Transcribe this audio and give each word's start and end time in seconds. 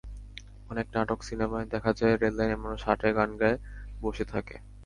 অনেক 0.69 0.87
নাটক, 0.95 1.19
সিনেমায় 1.23 1.67
দেখা 1.73 1.91
যায় 1.93 2.15
রেললাইনে 2.15 2.57
মানুষ 2.63 2.79
হাঁটে, 2.87 3.09
গান 3.13 3.29
গায়, 3.37 3.57
বসে 4.01 4.25
থাকে। 4.25 4.55